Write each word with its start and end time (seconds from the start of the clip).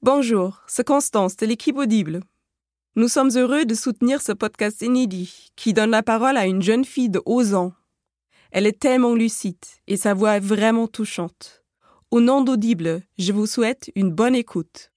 Bonjour, 0.00 0.62
c'est 0.68 0.86
Constance 0.86 1.36
de 1.36 1.44
l'équipe 1.44 1.76
Audible. 1.76 2.20
Nous 2.94 3.08
sommes 3.08 3.30
heureux 3.34 3.64
de 3.64 3.74
soutenir 3.74 4.22
ce 4.22 4.30
podcast 4.30 4.80
inédit 4.80 5.50
qui 5.56 5.72
donne 5.72 5.90
la 5.90 6.04
parole 6.04 6.36
à 6.36 6.46
une 6.46 6.62
jeune 6.62 6.84
fille 6.84 7.08
de 7.08 7.20
11 7.26 7.54
ans. 7.54 7.72
Elle 8.52 8.68
est 8.68 8.78
tellement 8.78 9.14
lucide 9.14 9.56
et 9.88 9.96
sa 9.96 10.14
voix 10.14 10.36
est 10.36 10.40
vraiment 10.40 10.86
touchante. 10.86 11.64
Au 12.12 12.20
nom 12.20 12.42
d'Audible, 12.42 13.02
je 13.18 13.32
vous 13.32 13.46
souhaite 13.46 13.90
une 13.96 14.12
bonne 14.12 14.36
écoute. 14.36 14.87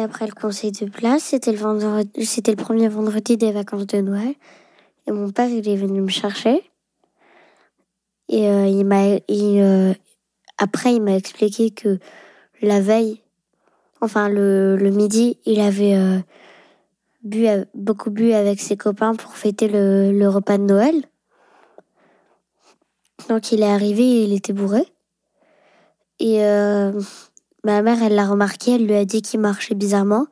Après 0.00 0.26
le 0.26 0.32
conseil 0.32 0.72
de 0.72 0.86
place, 0.86 1.24
c'était 1.24 1.52
le, 1.52 2.54
premier 2.56 2.88
vendredi 2.88 3.36
des 3.36 3.52
vacances 3.52 3.86
de 3.86 4.00
Noël. 4.00 4.34
Et 5.06 5.12
mon 5.12 5.30
père, 5.30 5.48
il 5.48 5.68
est 5.68 5.76
venu 5.76 6.00
me 6.00 6.08
chercher. 6.08 6.62
Et 8.28 8.48
euh, 8.48 8.66
il 8.66 8.84
m'a, 8.84 9.18
euh, 9.30 9.94
après, 10.58 10.94
il 10.94 11.02
m'a 11.02 11.16
expliqué 11.16 11.70
que 11.70 11.98
la 12.62 12.80
veille, 12.80 13.20
enfin 14.00 14.28
le, 14.28 14.76
midi, 14.90 15.38
il 15.44 15.60
avait 15.60 15.96
euh, 15.96 16.18
bu, 17.22 17.46
beaucoup 17.74 18.10
bu 18.10 18.32
avec 18.32 18.60
ses 18.60 18.76
copains 18.76 19.14
pour 19.14 19.36
fêter 19.36 19.68
le, 19.68 20.12
le 20.12 20.28
repas 20.28 20.58
de 20.58 20.64
Noël. 20.64 21.04
Donc 23.28 23.52
il 23.52 23.62
est 23.62 23.70
arrivé, 23.70 24.22
il 24.24 24.32
était 24.32 24.52
bourré. 24.52 24.84
Et 26.20 26.40
Ma 27.64 27.82
mère, 27.82 28.02
elle 28.02 28.14
l'a 28.14 28.26
remarqué, 28.26 28.72
elle 28.72 28.86
lui 28.86 28.94
a 28.94 29.04
dit 29.04 29.22
qu'il 29.22 29.40
marchait 29.40 29.74
bizarrement. 29.74 30.26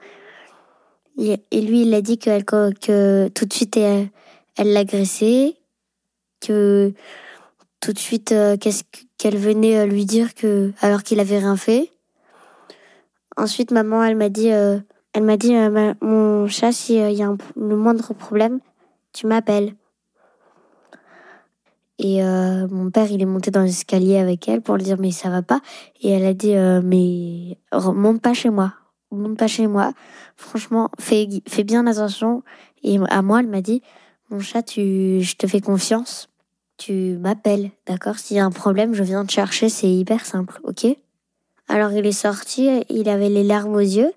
Et 1.18 1.60
lui, 1.60 1.82
il 1.82 1.94
a 1.94 2.00
dit 2.00 2.18
que, 2.18 3.28
tout 3.28 3.44
de 3.44 3.52
suite, 3.52 3.76
elle, 3.76 4.10
l'agressait, 4.72 5.56
que 6.40 6.92
tout 7.80 7.92
de 7.92 7.98
suite, 7.98 8.32
euh, 8.32 8.56
qu'elle 9.18 9.36
venait 9.36 9.78
euh, 9.78 9.86
lui 9.86 10.04
dire 10.04 10.34
que, 10.34 10.72
alors 10.80 11.02
qu'il 11.02 11.20
avait 11.20 11.38
rien 11.38 11.56
fait. 11.56 11.90
Ensuite, 13.36 13.70
maman, 13.70 14.02
elle 14.02 14.16
m'a 14.16 14.28
dit, 14.28 14.52
euh, 14.52 14.78
elle 15.12 15.22
m'a 15.22 15.36
dit, 15.36 15.54
mon 16.00 16.48
chat, 16.48 16.72
s'il 16.72 17.12
y 17.12 17.22
a 17.22 17.34
le 17.56 17.76
moindre 17.76 18.14
problème, 18.14 18.60
tu 19.12 19.26
m'appelles. 19.26 19.74
Et 21.98 22.22
euh, 22.22 22.68
mon 22.68 22.90
père, 22.90 23.10
il 23.10 23.20
est 23.20 23.26
monté 23.26 23.50
dans 23.50 23.62
l'escalier 23.62 24.18
avec 24.18 24.48
elle 24.48 24.62
pour 24.62 24.76
lui 24.76 24.84
dire 24.84 24.98
mais 24.98 25.10
ça 25.10 25.30
va 25.30 25.42
pas. 25.42 25.60
Et 26.00 26.10
elle 26.10 26.24
a 26.24 26.34
dit 26.34 26.54
euh, 26.54 26.80
mais 26.82 27.58
monte 27.72 28.22
pas 28.22 28.34
chez 28.34 28.50
moi, 28.50 28.74
monte 29.10 29.36
pas 29.36 29.48
chez 29.48 29.66
moi. 29.66 29.92
Franchement, 30.36 30.90
fais 30.98 31.28
fais 31.48 31.64
bien 31.64 31.86
attention. 31.86 32.42
Et 32.84 32.98
à 33.10 33.22
moi, 33.22 33.40
elle 33.40 33.48
m'a 33.48 33.62
dit 33.62 33.82
mon 34.30 34.40
chat, 34.40 34.62
tu, 34.62 35.20
je 35.22 35.36
te 35.36 35.46
fais 35.46 35.60
confiance. 35.60 36.28
Tu 36.76 37.16
m'appelles, 37.18 37.70
d'accord? 37.86 38.18
S'il 38.18 38.36
y 38.36 38.40
a 38.40 38.44
un 38.44 38.52
problème, 38.52 38.94
je 38.94 39.02
viens 39.02 39.24
te 39.24 39.32
chercher. 39.32 39.68
C'est 39.68 39.90
hyper 39.90 40.24
simple, 40.24 40.60
ok? 40.62 40.86
Alors 41.66 41.90
il 41.92 42.06
est 42.06 42.12
sorti, 42.12 42.68
il 42.88 43.08
avait 43.08 43.28
les 43.28 43.42
larmes 43.42 43.74
aux 43.74 43.80
yeux. 43.80 44.12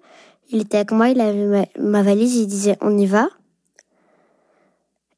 Il 0.52 0.62
était 0.62 0.78
avec 0.78 0.92
moi, 0.92 1.10
il 1.10 1.20
avait 1.20 1.46
ma, 1.46 1.66
ma 1.80 2.04
valise, 2.04 2.36
il 2.36 2.48
disait 2.48 2.78
on 2.82 2.96
y 2.98 3.08
va. 3.08 3.30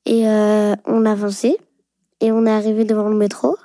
Et 0.05 0.27
euh, 0.27 0.75
on 0.85 1.05
avançait. 1.05 1.57
Et 2.23 2.31
on 2.31 2.45
est 2.45 2.51
arrivé 2.51 2.85
devant 2.85 3.09
le 3.09 3.17
métro. 3.17 3.57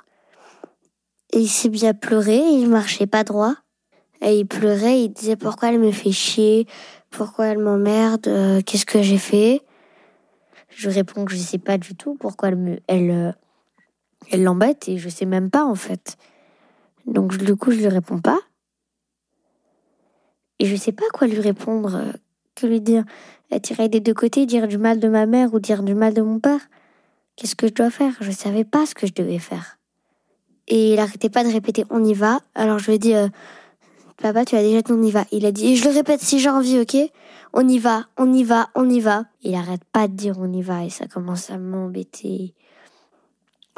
Et 1.31 1.39
il 1.39 1.47
s'est 1.47 1.69
bien 1.69 1.93
pleuré, 1.93 2.35
il 2.35 2.67
marchait 2.67 3.07
pas 3.07 3.23
droit. 3.23 3.55
Et 4.21 4.37
il 4.37 4.45
pleurait, 4.45 5.01
il 5.01 5.13
disait 5.13 5.37
pourquoi 5.37 5.69
elle 5.69 5.79
me 5.79 5.93
fait 5.93 6.11
chier, 6.11 6.67
pourquoi 7.09 7.45
elle 7.45 7.59
m'emmerde, 7.59 8.27
euh, 8.27 8.61
qu'est-ce 8.61 8.85
que 8.85 9.01
j'ai 9.01 9.17
fait? 9.17 9.61
Je 10.67 10.89
réponds 10.89 11.23
que 11.23 11.31
je 11.31 11.37
sais 11.37 11.57
pas 11.57 11.77
du 11.77 11.95
tout 11.95 12.15
pourquoi 12.19 12.49
elle 12.49 12.81
elle, 12.87 13.11
euh, 13.11 13.31
elle 14.29 14.43
l'embête 14.43 14.89
et 14.89 14.97
je 14.97 15.07
sais 15.07 15.25
même 15.25 15.49
pas 15.49 15.63
en 15.63 15.75
fait. 15.75 16.17
Donc 17.05 17.37
du 17.37 17.55
coup 17.55 17.71
je 17.71 17.77
lui 17.77 17.87
réponds 17.87 18.19
pas. 18.19 18.41
Et 20.59 20.65
je 20.65 20.75
sais 20.75 20.91
pas 20.91 21.05
quoi 21.13 21.27
lui 21.27 21.39
répondre, 21.39 21.95
euh, 21.95 22.11
que 22.55 22.67
lui 22.67 22.81
dire, 22.81 23.05
tirer 23.63 23.87
des 23.87 24.01
deux 24.01 24.13
côtés, 24.13 24.45
dire 24.45 24.67
du 24.67 24.77
mal 24.77 24.99
de 24.99 25.07
ma 25.07 25.25
mère 25.25 25.53
ou 25.53 25.59
dire 25.61 25.81
du 25.81 25.95
mal 25.95 26.13
de 26.13 26.21
mon 26.21 26.41
père. 26.41 26.59
Qu'est-ce 27.39 27.55
que 27.55 27.67
je 27.67 27.73
dois 27.73 27.89
faire? 27.89 28.11
Je 28.19 28.27
ne 28.27 28.33
savais 28.33 28.65
pas 28.65 28.85
ce 28.85 28.93
que 28.93 29.07
je 29.07 29.13
devais 29.13 29.39
faire. 29.39 29.77
Et 30.67 30.91
il 30.91 30.99
arrêtait 30.99 31.29
pas 31.29 31.45
de 31.45 31.49
répéter 31.49 31.85
on 31.89 32.03
y 32.03 32.13
va. 32.13 32.41
Alors 32.53 32.79
je 32.79 32.87
lui 32.87 32.95
ai 32.95 32.99
dit 32.99 33.15
euh, 33.15 33.29
papa 34.21 34.43
tu 34.43 34.57
as 34.57 34.61
déjà 34.61 34.81
dit 34.81 34.91
on 34.91 35.01
y 35.01 35.09
va. 35.09 35.23
Il 35.31 35.45
a 35.45 35.53
dit 35.53 35.77
je 35.77 35.85
le 35.87 35.95
répète 35.95 36.19
si 36.19 36.39
j'ai 36.39 36.49
envie 36.49 36.79
ok? 36.79 36.97
On 37.53 37.65
y 37.65 37.79
va, 37.79 38.07
on 38.17 38.33
y 38.33 38.43
va, 38.43 38.67
on 38.75 38.89
y 38.89 38.99
va. 38.99 39.23
Il 39.41 39.55
arrête 39.55 39.85
pas 39.85 40.09
de 40.09 40.13
dire 40.13 40.35
on 40.37 40.51
y 40.51 40.61
va 40.61 40.83
et 40.83 40.89
ça 40.89 41.07
commence 41.07 41.49
à 41.49 41.57
m'embêter. 41.57 42.53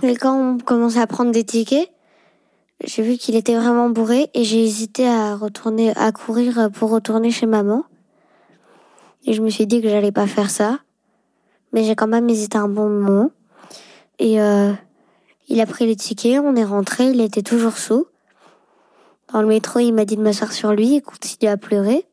Et 0.02 0.16
quand 0.16 0.36
on 0.36 0.58
commençait 0.58 1.00
à 1.00 1.06
prendre 1.06 1.32
des 1.32 1.44
tickets, 1.44 1.92
j'ai 2.84 3.04
vu 3.04 3.18
qu'il 3.18 3.36
était 3.36 3.56
vraiment 3.56 3.92
bourré 3.92 4.32
et 4.34 4.44
j'ai 4.44 4.64
hésité 4.64 5.08
à 5.08 5.36
retourner, 5.36 5.96
à 5.96 6.12
courir 6.12 6.72
pour 6.72 6.90
retourner 6.90 7.30
chez 7.30 7.46
maman. 7.46 7.84
Et 9.26 9.34
je 9.34 9.44
me 9.44 9.52
suis 9.52 9.68
dit 9.68 9.84
que 9.84 9.88
j'allais 9.88 10.12
pas 10.12 10.26
faire 10.26 10.50
ça. 10.50 10.80
Mais 11.74 11.84
j'ai 11.84 11.96
quand 11.96 12.08
même 12.08 12.28
hésité 12.28 12.58
un 12.58 12.68
bon 12.68 12.90
moment. 12.90 13.30
Et 14.22 14.40
euh, 14.40 14.72
il 15.48 15.60
a 15.62 15.66
pris 15.66 15.88
les 15.88 15.96
tickets, 15.96 16.40
on 16.40 16.56
est 16.56 16.64
rentré, 16.64 17.06
il 17.06 17.22
était 17.22 17.42
toujours 17.42 17.76
sous. 17.76 18.06
Dans 19.34 19.42
le 19.42 19.48
métro, 19.48 19.80
il 19.80 19.94
m'a 19.94 20.06
dit 20.06 20.16
de 20.16 20.22
m'asseoir 20.22 20.52
sur 20.52 20.74
lui, 20.74 20.98
il 20.98 21.02
continue 21.02 21.50
à 21.50 21.58
pleurer. 21.58 22.06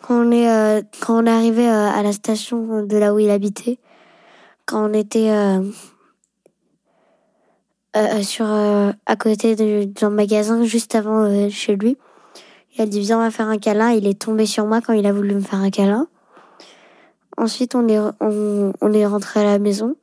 Quand 0.00 0.26
on 0.26 0.30
est 0.30 0.48
euh, 0.50 0.80
quand 1.00 1.22
on 1.22 1.26
est 1.26 1.30
arrivé 1.30 1.68
euh, 1.68 1.90
à 1.90 2.02
la 2.02 2.14
station 2.14 2.86
de 2.86 2.96
là 2.96 3.12
où 3.12 3.18
il 3.18 3.28
habitait, 3.28 3.78
quand 4.64 4.88
on 4.88 4.94
était 4.94 5.30
sur 8.22 8.46
à 8.46 9.16
côté 9.16 9.54
d'un 9.84 10.10
magasin 10.10 10.64
juste 10.64 10.94
avant 10.94 11.50
chez 11.50 11.76
lui, 11.76 11.98
il 12.74 12.80
a 12.80 12.86
dit 12.86 13.00
viens 13.00 13.18
on 13.18 13.22
va 13.22 13.30
faire 13.30 13.48
un 13.48 13.58
câlin. 13.58 13.90
Il 13.90 14.06
est 14.06 14.18
tombé 14.18 14.46
sur 14.46 14.64
moi 14.64 14.80
quand 14.80 14.94
il 14.94 15.04
a 15.06 15.12
voulu 15.12 15.34
me 15.34 15.40
faire 15.40 15.60
un 15.60 15.70
câlin. 15.70 16.08
Ensuite 17.36 17.74
on 17.74 17.86
est 17.86 17.98
on, 17.98 18.72
on 18.80 18.92
est 18.94 19.04
rentré 19.04 19.40
à 19.40 19.44
la 19.44 19.58
maison. 19.58 19.94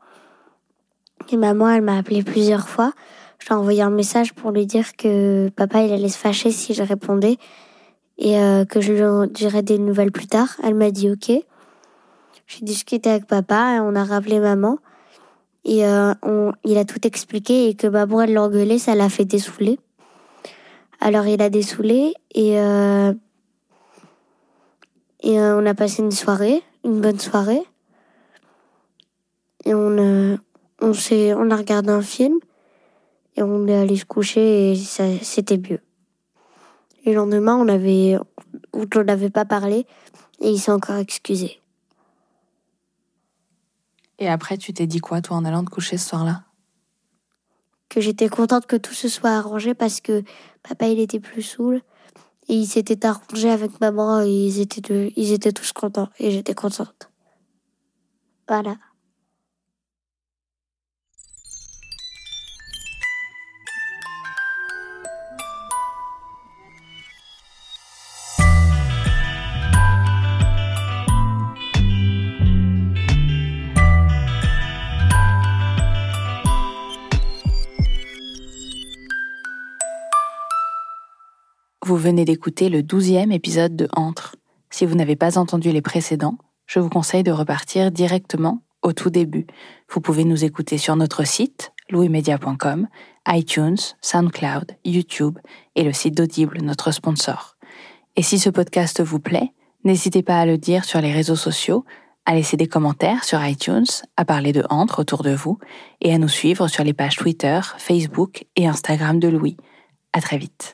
Et 1.31 1.37
maman, 1.37 1.69
elle 1.69 1.81
m'a 1.81 1.97
appelé 1.97 2.23
plusieurs 2.23 2.67
fois. 2.67 2.91
Je 3.39 3.47
lui 3.47 3.53
ai 3.53 3.57
envoyé 3.57 3.81
un 3.81 3.89
message 3.89 4.33
pour 4.33 4.51
lui 4.51 4.65
dire 4.65 4.95
que 4.97 5.49
papa, 5.49 5.81
il 5.81 5.93
allait 5.93 6.09
se 6.09 6.17
fâcher 6.17 6.51
si 6.51 6.73
je 6.73 6.83
répondais 6.83 7.37
et 8.17 8.37
euh, 8.37 8.65
que 8.65 8.81
je 8.81 8.93
lui 8.93 9.29
dirais 9.31 9.63
des 9.63 9.79
nouvelles 9.79 10.11
plus 10.11 10.27
tard. 10.27 10.49
Elle 10.63 10.75
m'a 10.75 10.91
dit 10.91 11.09
OK. 11.09 11.31
J'ai 12.47 12.65
discuté 12.65 13.09
avec 13.09 13.25
papa 13.25 13.75
et 13.75 13.79
on 13.79 13.95
a 13.95 14.03
rappelé 14.03 14.39
maman. 14.39 14.77
Et 15.63 15.85
euh, 15.85 16.13
il 16.65 16.77
a 16.77 16.85
tout 16.85 17.05
expliqué 17.07 17.69
et 17.69 17.75
que 17.75 18.05
pour 18.05 18.21
elle 18.21 18.33
l'engueuler, 18.33 18.77
ça 18.77 18.93
l'a 18.93 19.09
fait 19.09 19.25
dessouler. 19.25 19.79
Alors 20.99 21.25
il 21.27 21.41
a 21.41 21.49
dessoulé 21.49 22.13
et, 22.35 22.59
euh, 22.59 23.13
et 25.21 25.39
on 25.39 25.65
a 25.65 25.73
passé 25.73 26.03
une 26.03 26.11
soirée, 26.11 26.61
une 26.83 26.99
bonne 26.99 27.19
soirée. 27.19 27.63
Et 29.65 29.73
on, 29.73 30.37
on 30.91 30.93
s'est, 30.93 31.33
on 31.33 31.49
a 31.49 31.55
regardé 31.55 31.89
un 31.89 32.01
film 32.01 32.39
et 33.35 33.43
on 33.43 33.65
est 33.67 33.75
allé 33.75 33.95
se 33.95 34.05
coucher 34.05 34.73
et 34.73 34.75
ça, 34.75 35.05
c'était 35.21 35.57
mieux. 35.57 35.79
Et 37.05 37.11
le 37.11 37.15
lendemain, 37.15 37.55
on 37.55 37.67
avait, 37.67 38.17
on 38.73 39.03
n'avait 39.03 39.29
pas 39.29 39.45
parlé 39.45 39.87
et 40.41 40.49
il 40.49 40.59
s'est 40.59 40.71
encore 40.71 40.97
excusé. 40.97 41.61
Et 44.19 44.27
après, 44.27 44.57
tu 44.57 44.73
t'es 44.73 44.85
dit 44.85 44.99
quoi, 44.99 45.21
toi, 45.21 45.37
en 45.37 45.45
allant 45.45 45.63
te 45.63 45.69
coucher 45.69 45.97
ce 45.97 46.09
soir-là? 46.09 46.43
Que 47.89 48.01
j'étais 48.01 48.29
contente 48.29 48.67
que 48.67 48.75
tout 48.75 48.93
se 48.93 49.07
soit 49.07 49.31
arrangé 49.31 49.73
parce 49.73 50.01
que 50.01 50.23
papa, 50.61 50.87
il 50.87 50.99
était 50.99 51.19
plus 51.19 51.41
saoul. 51.41 51.81
Et 52.49 52.55
il 52.55 52.67
s'était 52.67 53.05
arrangé 53.05 53.49
avec 53.49 53.79
maman 53.79 54.21
et 54.21 54.29
ils 54.29 54.59
étaient, 54.59 55.13
ils 55.15 55.31
étaient 55.31 55.53
tous 55.53 55.71
contents. 55.71 56.09
Et 56.19 56.31
j'étais 56.31 56.53
contente. 56.53 57.09
Voilà. 58.47 58.75
Vous 81.91 81.97
venez 81.97 82.23
d'écouter 82.23 82.69
le 82.69 82.83
douzième 82.83 83.33
épisode 83.33 83.75
de 83.75 83.89
Entre. 83.91 84.37
Si 84.69 84.85
vous 84.85 84.95
n'avez 84.95 85.17
pas 85.17 85.37
entendu 85.37 85.73
les 85.73 85.81
précédents, 85.81 86.37
je 86.65 86.79
vous 86.79 86.87
conseille 86.87 87.21
de 87.21 87.33
repartir 87.33 87.91
directement 87.91 88.61
au 88.81 88.93
tout 88.93 89.09
début. 89.09 89.45
Vous 89.89 89.99
pouvez 89.99 90.23
nous 90.23 90.45
écouter 90.45 90.77
sur 90.77 90.95
notre 90.95 91.27
site 91.27 91.73
louismedia.com, 91.89 92.87
iTunes, 93.27 93.75
SoundCloud, 93.99 94.71
YouTube 94.85 95.37
et 95.75 95.83
le 95.83 95.91
site 95.91 96.15
d'Audible, 96.15 96.59
notre 96.61 96.91
sponsor. 96.91 97.57
Et 98.15 98.23
si 98.23 98.39
ce 98.39 98.49
podcast 98.49 99.01
vous 99.01 99.19
plaît, 99.19 99.51
n'hésitez 99.83 100.23
pas 100.23 100.39
à 100.39 100.45
le 100.45 100.57
dire 100.57 100.85
sur 100.85 101.01
les 101.01 101.11
réseaux 101.11 101.35
sociaux, 101.35 101.83
à 102.25 102.35
laisser 102.35 102.55
des 102.55 102.67
commentaires 102.67 103.25
sur 103.25 103.45
iTunes, 103.45 103.83
à 104.15 104.23
parler 104.23 104.53
de 104.53 104.63
Entre 104.69 105.01
autour 105.01 105.23
de 105.23 105.35
vous 105.35 105.59
et 105.99 106.13
à 106.13 106.17
nous 106.17 106.29
suivre 106.29 106.69
sur 106.69 106.85
les 106.85 106.93
pages 106.93 107.17
Twitter, 107.17 107.59
Facebook 107.79 108.45
et 108.55 108.65
Instagram 108.65 109.19
de 109.19 109.27
Louis. 109.27 109.57
À 110.13 110.21
très 110.21 110.37
vite. 110.37 110.73